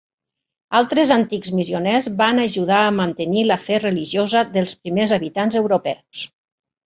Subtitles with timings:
[0.77, 6.27] Altres antics missioners van ajudar a mantenir la fe religiosa dels primers habitants europeus.